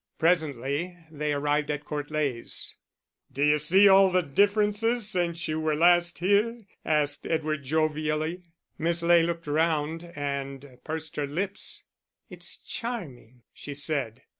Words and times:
Presently 0.17 0.97
they 1.11 1.31
arrived 1.31 1.69
at 1.69 1.85
Court 1.85 2.09
Leys. 2.09 2.75
"D'you 3.31 3.59
see 3.59 3.87
all 3.87 4.09
the 4.09 4.23
differences 4.23 5.07
since 5.07 5.47
you 5.47 5.59
were 5.59 5.75
last 5.75 6.17
here?" 6.17 6.63
asked 6.83 7.27
Edward, 7.27 7.61
jovially. 7.61 8.41
Miss 8.79 9.03
Ley 9.03 9.21
looked 9.21 9.45
round 9.45 10.11
and 10.15 10.79
pursed 10.83 11.17
her 11.17 11.27
lips. 11.27 11.83
"It's 12.31 12.57
charming," 12.57 13.43
she 13.53 13.75
said. 13.75 14.23